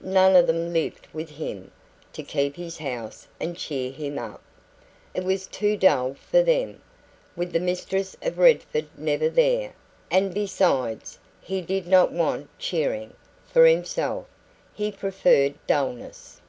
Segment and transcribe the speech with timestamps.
[0.00, 1.70] None of them lived with him,
[2.14, 4.40] to keep his house and cheer him up.
[5.12, 6.80] It was too dull for them
[7.36, 9.74] (with the mistress of Redford never there),
[10.10, 13.12] and besides, he did not want cheering;
[13.46, 14.24] for himself,
[14.72, 16.40] he preferred dullness.